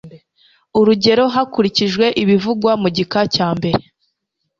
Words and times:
urugero 0.79 1.23
hakurikijwe 1.35 2.05
ibivugwa 2.21 2.71
mu 2.81 2.89
gika 2.95 3.21
cya 3.35 3.47
mbere 3.57 3.81